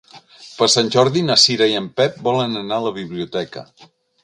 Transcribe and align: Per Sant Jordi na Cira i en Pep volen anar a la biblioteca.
Per 0.61 0.67
Sant 0.75 0.89
Jordi 0.95 1.23
na 1.27 1.35
Cira 1.43 1.69
i 1.73 1.77
en 1.81 1.91
Pep 2.01 2.19
volen 2.31 2.63
anar 2.65 2.81
a 2.83 2.85
la 2.89 2.97
biblioteca. 2.99 3.67